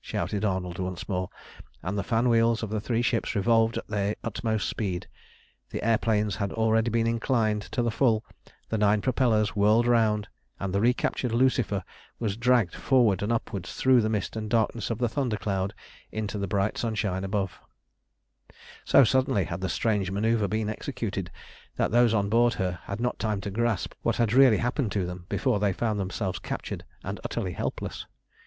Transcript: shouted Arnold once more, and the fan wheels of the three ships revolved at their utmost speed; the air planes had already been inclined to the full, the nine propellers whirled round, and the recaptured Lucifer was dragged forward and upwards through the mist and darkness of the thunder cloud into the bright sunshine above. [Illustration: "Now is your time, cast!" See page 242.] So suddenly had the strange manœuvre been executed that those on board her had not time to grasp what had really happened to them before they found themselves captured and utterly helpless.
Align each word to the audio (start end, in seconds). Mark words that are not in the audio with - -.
shouted 0.00 0.42
Arnold 0.42 0.78
once 0.78 1.06
more, 1.06 1.28
and 1.82 1.98
the 1.98 2.02
fan 2.02 2.30
wheels 2.30 2.62
of 2.62 2.70
the 2.70 2.80
three 2.80 3.02
ships 3.02 3.36
revolved 3.36 3.76
at 3.76 3.86
their 3.88 4.14
utmost 4.24 4.70
speed; 4.70 5.06
the 5.68 5.84
air 5.84 5.98
planes 5.98 6.36
had 6.36 6.50
already 6.50 6.88
been 6.88 7.06
inclined 7.06 7.60
to 7.60 7.82
the 7.82 7.90
full, 7.90 8.24
the 8.70 8.78
nine 8.78 9.02
propellers 9.02 9.54
whirled 9.54 9.86
round, 9.86 10.28
and 10.58 10.72
the 10.74 10.80
recaptured 10.80 11.32
Lucifer 11.32 11.84
was 12.18 12.38
dragged 12.38 12.74
forward 12.74 13.22
and 13.22 13.30
upwards 13.30 13.74
through 13.74 14.00
the 14.00 14.08
mist 14.08 14.34
and 14.34 14.48
darkness 14.48 14.88
of 14.88 14.96
the 14.96 15.10
thunder 15.10 15.36
cloud 15.36 15.74
into 16.10 16.38
the 16.38 16.48
bright 16.48 16.78
sunshine 16.78 17.22
above. 17.22 17.60
[Illustration: 17.60 17.96
"Now 18.00 18.08
is 18.08 18.18
your 18.32 18.46
time, 18.46 18.48
cast!" 18.48 18.88
See 18.88 18.88
page 18.88 18.88
242.] 18.88 18.90
So 18.96 19.04
suddenly 19.04 19.44
had 19.44 19.60
the 19.60 19.68
strange 19.68 20.10
manœuvre 20.10 20.48
been 20.48 20.70
executed 20.70 21.30
that 21.76 21.90
those 21.90 22.14
on 22.14 22.30
board 22.30 22.54
her 22.54 22.78
had 22.84 22.98
not 23.02 23.18
time 23.18 23.42
to 23.42 23.50
grasp 23.50 23.92
what 24.00 24.16
had 24.16 24.32
really 24.32 24.56
happened 24.56 24.90
to 24.92 25.04
them 25.04 25.26
before 25.28 25.60
they 25.60 25.74
found 25.74 26.00
themselves 26.00 26.38
captured 26.38 26.86
and 27.04 27.20
utterly 27.22 27.52
helpless. 27.52 28.06